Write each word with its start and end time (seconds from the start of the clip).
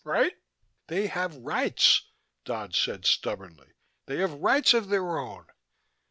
Right?" 0.03 0.33
"They 0.87 1.05
have 1.05 1.35
rights," 1.37 2.07
Dodd 2.43 2.73
said 2.73 3.05
stubbornly. 3.05 3.73
"They 4.07 4.17
have 4.17 4.33
rights 4.33 4.73
of 4.73 4.89
their 4.89 5.19
own." 5.19 5.45